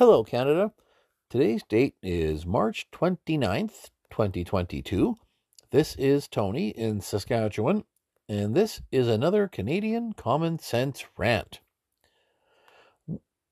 [0.00, 0.72] Hello, Canada.
[1.28, 5.18] Today's date is March 29th, 2022.
[5.72, 7.84] This is Tony in Saskatchewan,
[8.26, 11.60] and this is another Canadian Common Sense rant.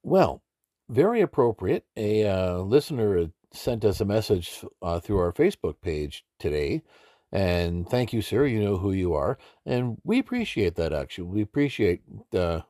[0.02, 0.42] Well,
[0.88, 1.84] very appropriate.
[1.98, 6.80] A uh, listener sent us a message uh, through our Facebook page today.
[7.30, 8.46] And thank you, sir.
[8.46, 9.36] You know who you are.
[9.66, 11.28] And we appreciate that, actually.
[11.28, 12.00] We appreciate
[12.34, 12.62] uh,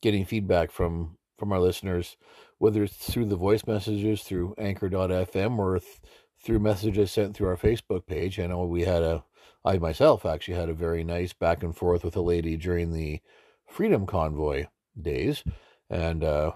[0.00, 2.16] getting feedback from, from our listeners,
[2.58, 6.00] whether it's through the voice messages, through anchor.fm, or th-
[6.42, 8.38] through messages sent through our Facebook page.
[8.38, 9.24] I know we had a,
[9.64, 13.20] I myself actually had a very nice back and forth with a lady during the
[13.66, 14.66] Freedom Convoy
[15.00, 15.42] days.
[15.90, 16.52] And uh,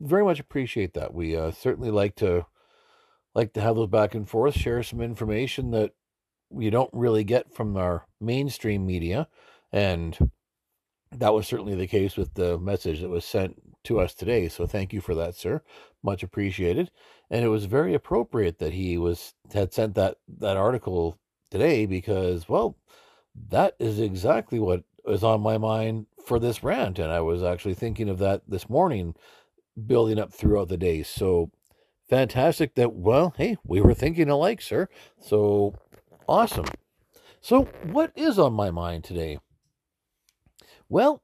[0.00, 1.14] very much appreciate that.
[1.14, 2.46] We uh, certainly like to
[3.34, 5.92] like to have those back and forth, share some information that
[6.56, 9.28] you don't really get from our mainstream media,
[9.72, 10.30] and
[11.10, 14.48] that was certainly the case with the message that was sent to us today.
[14.48, 15.62] So thank you for that, sir.
[16.02, 16.90] Much appreciated.
[17.30, 21.18] And it was very appropriate that he was had sent that that article
[21.50, 22.76] today because well,
[23.50, 27.74] that is exactly what was on my mind for this rant, and I was actually
[27.74, 29.14] thinking of that this morning
[29.86, 31.02] building up throughout the day.
[31.02, 31.50] So
[32.08, 34.88] fantastic that, well, hey, we were thinking alike, sir.
[35.20, 35.74] So
[36.28, 36.66] awesome.
[37.40, 39.38] So, what is on my mind today?
[40.88, 41.22] Well,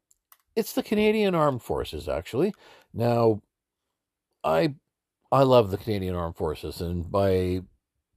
[0.57, 2.55] it's the Canadian Armed Forces, actually.
[2.93, 3.43] Now,
[4.45, 4.75] I
[5.33, 7.63] I love the Canadian Armed Forces, and by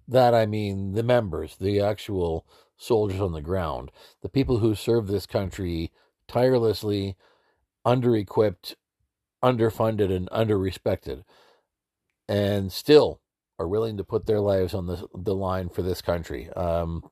[0.07, 2.45] that I mean the members, the actual
[2.77, 5.91] soldiers on the ground, the people who serve this country
[6.27, 7.15] tirelessly,
[7.85, 8.75] under equipped,
[9.43, 11.23] underfunded and under respected,
[12.27, 13.21] and still
[13.59, 16.49] are willing to put their lives on the the line for this country.
[16.51, 17.03] Um,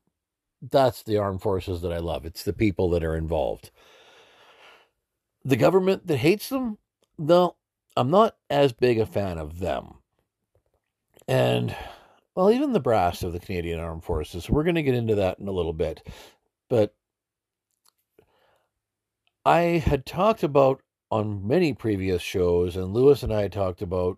[0.62, 2.26] that's the armed forces that I love.
[2.26, 3.72] It's the people that are involved.
[5.44, 6.78] The government that hates them,
[7.18, 7.56] no,
[7.98, 9.96] I'm not as big a fan of them.
[11.28, 11.76] And
[12.36, 14.50] well, even the brass of the Canadian Armed Forces.
[14.50, 16.08] We're going to get into that in a little bit,
[16.70, 16.96] but
[19.46, 24.18] I had talked about on many previous shows, and Lewis and I talked about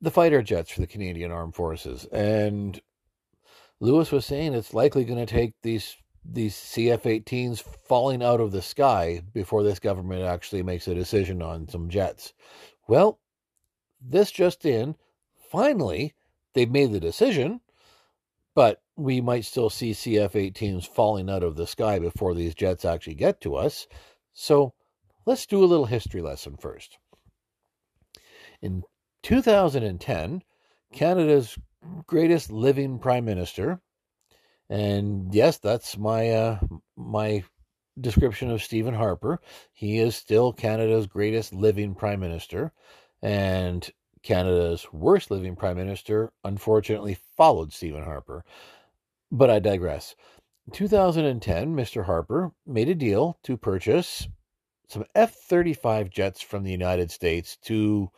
[0.00, 2.04] the fighter jets for the Canadian Armed Forces.
[2.12, 2.80] And
[3.80, 8.62] Lewis was saying it's likely going to take these these CF-18s falling out of the
[8.62, 12.32] sky before this government actually makes a decision on some jets.
[12.88, 13.18] Well,
[14.00, 14.96] this just in,
[15.50, 16.14] finally,
[16.54, 17.60] they've made the decision,
[18.54, 23.14] but we might still see CF-18s falling out of the sky before these jets actually
[23.14, 23.86] get to us.
[24.32, 24.74] So
[25.26, 26.98] Let's do a little history lesson first.
[28.60, 28.82] In
[29.22, 30.42] 2010,
[30.92, 31.58] Canada's
[32.06, 33.80] greatest living prime minister,
[34.70, 36.58] and yes, that's my uh,
[36.96, 37.44] my
[38.00, 39.40] description of Stephen Harper.
[39.72, 42.72] He is still Canada's greatest living prime minister,
[43.22, 43.88] and
[44.22, 48.44] Canada's worst living prime minister unfortunately followed Stephen Harper.
[49.30, 50.14] But I digress.
[50.66, 52.06] In 2010, Mr.
[52.06, 54.28] Harper made a deal to purchase
[54.88, 58.10] some F 35 jets from the United States to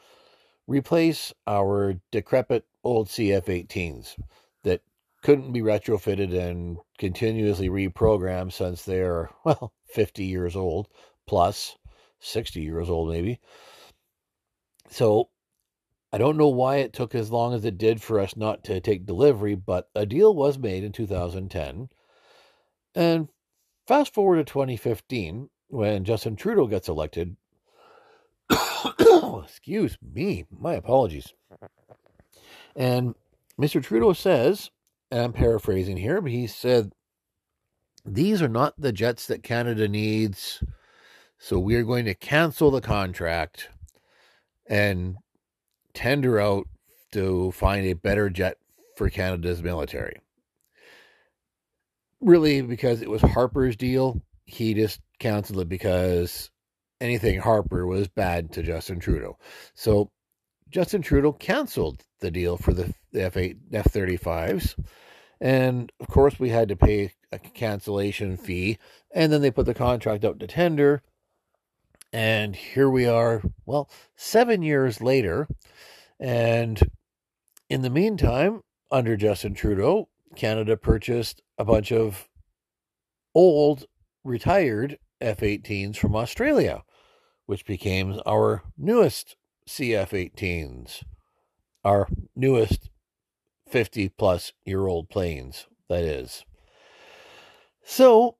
[0.68, 4.45] replace our decrepit old CF 18s that
[5.26, 10.86] couldn't be retrofitted and continuously reprogrammed since they're, well, 50 years old
[11.26, 11.76] plus,
[12.20, 13.40] 60 years old maybe.
[14.88, 15.30] So
[16.12, 18.80] I don't know why it took as long as it did for us not to
[18.80, 21.88] take delivery, but a deal was made in 2010.
[22.94, 23.28] And
[23.88, 27.36] fast forward to 2015, when Justin Trudeau gets elected,
[29.42, 31.34] excuse me, my apologies.
[32.76, 33.16] And
[33.60, 33.82] Mr.
[33.82, 34.70] Trudeau says,
[35.10, 36.92] and I'm paraphrasing here, but he said,
[38.04, 40.62] These are not the jets that Canada needs.
[41.38, 43.68] So we are going to cancel the contract
[44.66, 45.16] and
[45.92, 46.66] tender out
[47.12, 48.56] to find a better jet
[48.96, 50.20] for Canada's military.
[52.20, 56.50] Really, because it was Harper's deal, he just canceled it because
[57.00, 59.38] anything Harper was bad to Justin Trudeau.
[59.74, 60.10] So
[60.76, 64.78] Justin Trudeau canceled the deal for the F8 F35s.
[65.40, 68.76] And of course, we had to pay a cancellation fee.
[69.14, 71.02] And then they put the contract out to tender.
[72.12, 75.48] And here we are, well, seven years later.
[76.20, 76.78] And
[77.70, 82.28] in the meantime, under Justin Trudeau, Canada purchased a bunch of
[83.34, 83.86] old,
[84.24, 86.82] retired F 18s from Australia,
[87.46, 89.36] which became our newest
[89.68, 91.02] CF 18s,
[91.84, 92.90] our newest
[93.68, 96.44] 50 plus year old planes, that is.
[97.84, 98.36] So,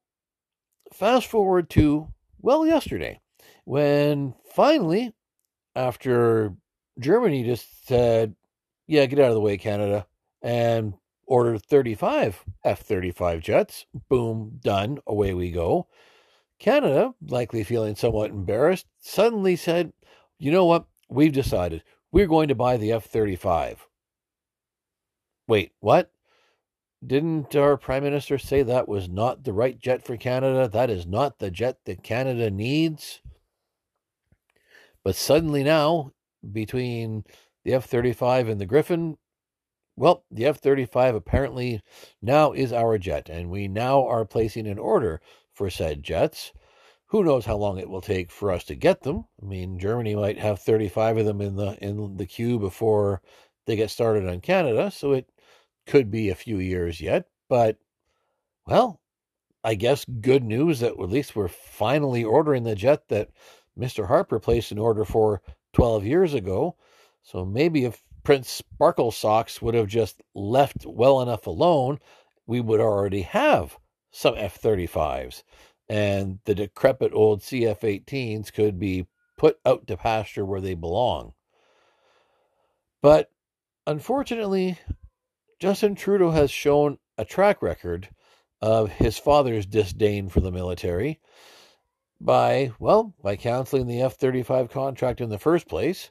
[0.92, 2.08] fast forward to,
[2.40, 3.20] well, yesterday.
[3.64, 5.12] when finally,
[5.74, 6.54] after
[6.98, 8.34] Germany just said,
[8.86, 10.06] yeah, get out of the way, Canada,
[10.42, 10.94] and
[11.26, 15.88] ordered 35 F 35 jets, boom, done, away we go.
[16.58, 19.92] Canada, likely feeling somewhat embarrassed, suddenly said,
[20.38, 20.86] you know what?
[21.08, 23.86] We've decided we're going to buy the F 35.
[25.48, 26.10] Wait, what?
[27.06, 30.68] Didn't our Prime Minister say that was not the right jet for Canada?
[30.68, 33.20] That is not the jet that Canada needs?
[35.04, 36.12] But suddenly now,
[36.52, 37.24] between
[37.64, 39.18] the F 35 and the Gripen,
[39.94, 41.80] well, the F 35 apparently
[42.20, 45.20] now is our jet, and we now are placing an order
[45.52, 46.52] for said jets.
[47.08, 49.26] Who knows how long it will take for us to get them?
[49.40, 53.22] I mean, Germany might have 35 of them in the in the queue before
[53.66, 55.30] they get started on Canada, so it
[55.86, 57.78] could be a few years yet, but
[58.66, 59.00] well,
[59.62, 63.30] I guess good news that at least we're finally ordering the jet that
[63.78, 64.08] Mr.
[64.08, 65.42] Harper placed an order for
[65.72, 66.76] 12 years ago.
[67.22, 71.98] So maybe if Prince Sparkle Socks would have just left well enough alone,
[72.46, 73.76] we would already have
[74.10, 75.42] some F 35s.
[75.88, 79.06] And the decrepit old CF 18s could be
[79.36, 81.32] put out to pasture where they belong.
[83.02, 83.30] But
[83.86, 84.78] unfortunately,
[85.60, 88.08] Justin Trudeau has shown a track record
[88.60, 91.20] of his father's disdain for the military
[92.20, 96.10] by, well, by canceling the F 35 contract in the first place,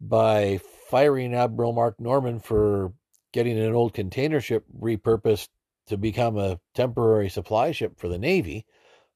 [0.00, 2.92] by firing Admiral Mark Norman for
[3.32, 5.48] getting an old container ship repurposed
[5.86, 8.66] to become a temporary supply ship for the Navy.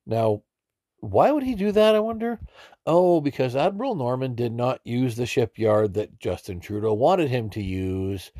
[0.06, 0.42] Now,
[1.00, 2.40] why would he do that, I wonder?
[2.86, 7.62] Oh, because Admiral Norman did not use the shipyard that Justin Trudeau wanted him to
[7.62, 8.30] use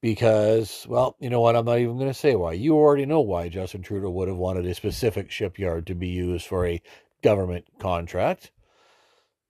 [0.00, 1.56] because, well, you know what?
[1.56, 2.52] I'm not even going to say why.
[2.52, 6.46] You already know why Justin Trudeau would have wanted a specific shipyard to be used
[6.46, 6.80] for a
[7.22, 8.52] government contract.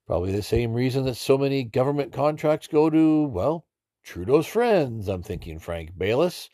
[0.06, 3.66] Probably the same reason that so many government contracts go to, well,
[4.02, 5.08] Trudeau's friends.
[5.08, 6.48] I'm thinking Frank Baylis,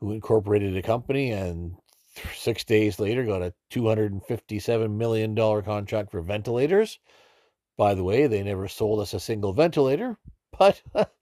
[0.00, 1.76] who incorporated a company and
[2.34, 6.98] six days later got a $257 million contract for ventilators.
[7.76, 10.18] By the way, they never sold us a single ventilator,
[10.58, 10.82] but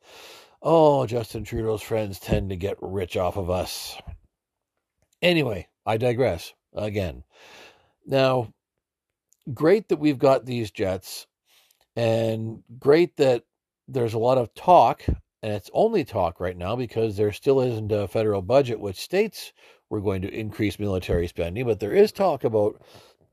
[0.61, 3.97] Oh, Justin Trudeau's friends tend to get rich off of us.
[5.23, 7.23] Anyway, I digress again.
[8.07, 8.53] Now,
[9.55, 11.27] great that we've got these jets,
[11.95, 13.45] and great that
[13.87, 17.93] there's a lot of talk, and it's only talk right now because there still isn't
[17.93, 19.53] a federal budget which states
[19.91, 22.81] we're going to increase military spending, but there is talk about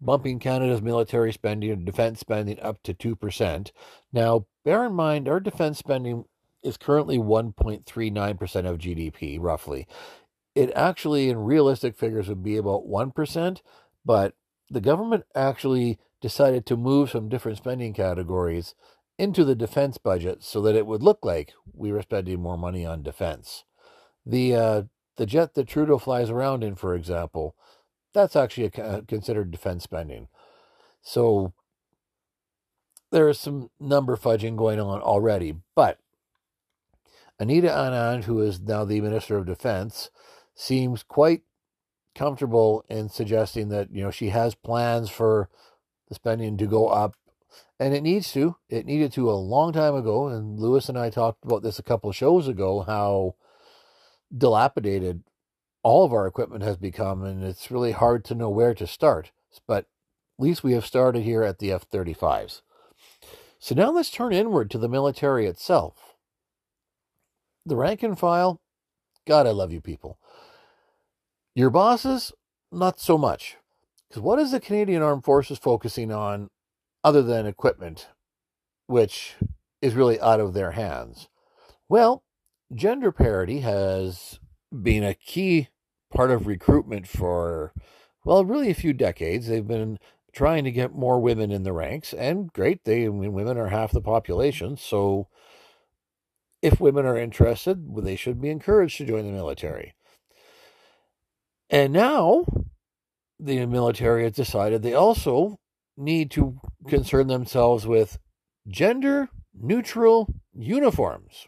[0.02, 3.72] bumping Canada's military spending and defense spending up to 2%.
[4.14, 6.26] Now, bear in mind, our defense spending
[6.64, 9.88] is currently 1.39% of GDP, roughly.
[10.54, 13.62] It actually, in realistic figures, would be about 1%,
[14.06, 14.34] but
[14.70, 18.74] the government actually decided to move some different spending categories
[19.18, 22.86] into the defense budget so that it would look like we were spending more money
[22.86, 23.64] on defense.
[24.26, 24.82] The uh,
[25.18, 27.56] the jet that Trudeau flies around in, for example,
[28.14, 30.28] that's actually a, considered defense spending.
[31.02, 31.54] So
[33.12, 36.00] there is some number fudging going on already, but
[37.40, 40.10] Anita Anand, who is now the Minister of Defense,
[40.54, 41.42] seems quite
[42.16, 45.50] comfortable in suggesting that you know she has plans for
[46.08, 47.16] the spending to go up,
[47.80, 48.56] and it needs to.
[48.70, 51.84] It needed to a long time ago, and Lewis and I talked about this a
[51.84, 52.82] couple shows ago.
[52.82, 53.36] How
[54.36, 55.24] dilapidated
[55.84, 59.32] all of our equipment has become, and it's really hard to know where to start.
[59.68, 59.86] But
[60.40, 62.62] at least we have started here at the F 35s.
[63.60, 66.16] So now let's turn inward to the military itself
[67.66, 68.62] the rank and file,
[69.26, 70.20] God, I love you people.
[71.56, 72.32] Your bosses,
[72.72, 73.58] not so much.
[74.08, 76.50] Because what is the Canadian Armed Forces focusing on
[77.04, 78.08] other than equipment,
[78.88, 79.36] which
[79.82, 81.28] is really out of their hands?
[81.90, 82.24] Well,
[82.74, 84.40] gender parity has
[84.72, 85.70] been a key
[86.14, 87.74] part of recruitment for,
[88.24, 89.48] well, really a few decades.
[89.48, 90.00] They've been
[90.34, 93.70] trying to get more women in the ranks, and great, they I mean, women are
[93.70, 95.28] half the population, so
[96.62, 99.94] if women are interested, they should be encouraged to join the military.
[101.70, 102.46] And now
[103.40, 105.60] the military has decided they also
[105.98, 108.20] need to concern themselves with
[108.68, 111.46] gender neutral uniforms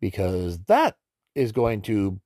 [0.00, 0.96] because that
[1.34, 2.20] is going to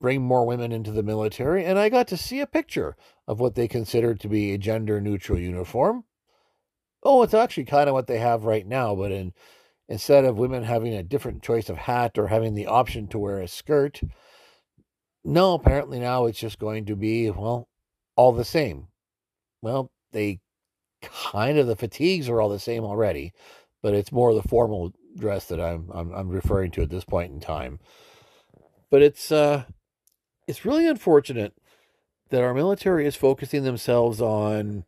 [0.00, 1.64] bring more women into the military.
[1.64, 5.00] And I got to see a picture of what they consider to be a gender
[5.00, 6.04] neutral uniform.
[7.02, 9.32] Oh, it's actually kind of what they have right now, but in
[9.88, 13.40] instead of women having a different choice of hat or having the option to wear
[13.40, 14.00] a skirt,
[15.24, 17.68] no, apparently now it's just going to be, well,
[18.16, 18.88] all the same.
[19.62, 20.40] Well, they
[21.02, 23.32] kind of the fatigues are all the same already,
[23.82, 27.32] but it's more the formal dress that I'm I'm, I'm referring to at this point
[27.32, 27.78] in time.
[28.90, 29.64] But it's uh,
[30.46, 31.54] it's really unfortunate
[32.30, 34.84] that our military is focusing themselves on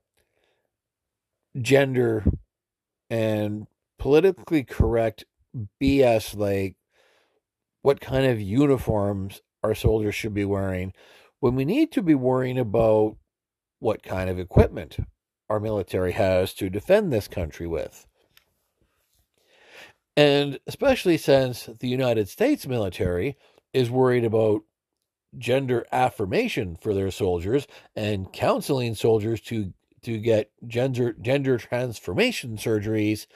[1.60, 2.24] gender
[3.08, 3.66] and
[3.98, 5.24] politically correct
[5.82, 6.76] BS like
[7.82, 10.92] what kind of uniforms our soldiers should be wearing
[11.40, 13.16] when we need to be worrying about
[13.78, 14.98] what kind of equipment
[15.48, 18.06] our military has to defend this country with.
[20.16, 23.36] And especially since the United States military
[23.72, 24.62] is worried about
[25.38, 33.26] gender affirmation for their soldiers and counseling soldiers to to get gender gender transformation surgeries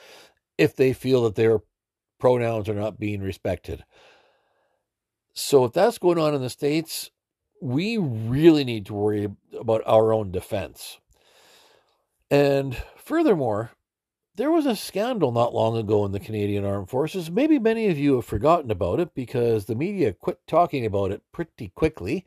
[0.57, 1.59] if they feel that their
[2.19, 3.83] pronouns are not being respected.
[5.33, 7.11] So if that's going on in the states,
[7.61, 10.99] we really need to worry about our own defense.
[12.31, 13.71] And furthermore,
[14.35, 17.31] there was a scandal not long ago in the Canadian Armed Forces.
[17.31, 21.21] Maybe many of you have forgotten about it because the media quit talking about it
[21.31, 22.25] pretty quickly.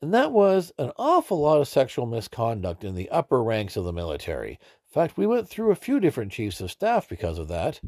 [0.00, 3.92] And that was an awful lot of sexual misconduct in the upper ranks of the
[3.92, 4.52] military.
[4.52, 7.80] In fact, we went through a few different chiefs of staff because of that.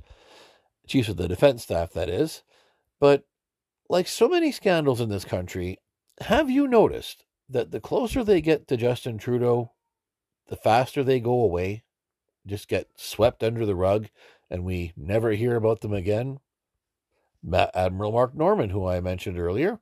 [0.87, 2.43] Chiefs of the defense staff, that is.
[3.01, 3.25] But
[3.89, 5.79] like so many scandals in this country,
[6.23, 9.73] have you noticed that the closer they get to Justin Trudeau,
[10.49, 11.83] the faster they go away,
[12.47, 14.09] just get swept under the rug,
[14.51, 16.39] and we never hear about them again?
[17.53, 19.81] Admiral Mark Norman, who I mentioned earlier,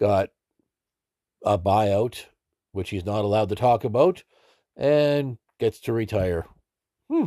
[0.00, 0.30] got
[1.44, 2.24] a buyout,
[2.72, 4.24] which he's not allowed to talk about,
[4.76, 6.46] and gets to retire.
[7.08, 7.26] Hmm.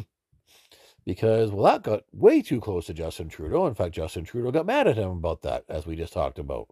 [1.05, 3.67] Because, well, that got way too close to Justin Trudeau.
[3.67, 6.67] In fact, Justin Trudeau got mad at him about that, as we just talked about.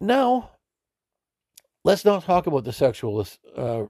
[0.00, 0.50] Now,
[1.82, 3.26] let's not talk about the sexual
[3.56, 3.84] uh,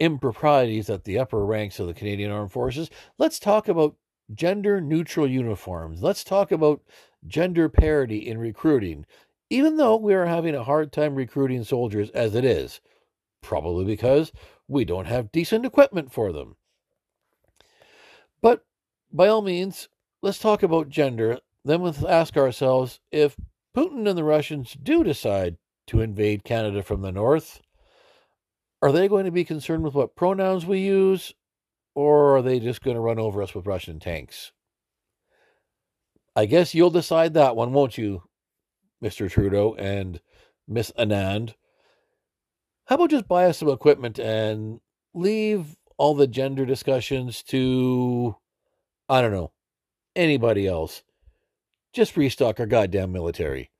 [0.00, 2.90] improprieties at the upper ranks of the Canadian Armed Forces.
[3.18, 3.96] Let's talk about
[4.32, 6.02] gender neutral uniforms.
[6.02, 6.82] Let's talk about
[7.26, 9.06] gender parity in recruiting,
[9.50, 12.80] even though we are having a hard time recruiting soldiers as it is,
[13.40, 14.32] probably because
[14.68, 16.56] we don't have decent equipment for them.
[18.40, 18.64] But
[19.12, 19.88] by all means,
[20.22, 21.38] let's talk about gender.
[21.64, 23.36] Then let's ask ourselves if
[23.76, 27.60] Putin and the Russians do decide to invade Canada from the north,
[28.84, 31.32] are they going to be concerned with what pronouns we use,
[31.94, 34.52] or are they just going to run over us with Russian tanks?
[36.36, 38.24] I guess you'll decide that one, won't you,
[39.02, 39.30] Mr.
[39.30, 40.20] Trudeau and
[40.68, 41.54] Miss Anand?
[42.84, 44.80] How about just buy us some equipment and
[45.14, 48.36] leave all the gender discussions to,
[49.08, 49.52] I don't know,
[50.14, 51.02] anybody else?
[51.94, 53.70] Just restock our goddamn military.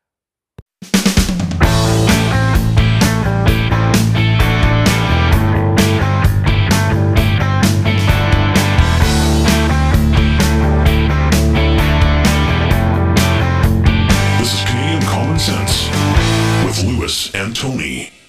[17.05, 18.24] Lewis and Tony.